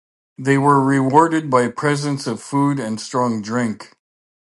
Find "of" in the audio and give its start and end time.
2.25-2.41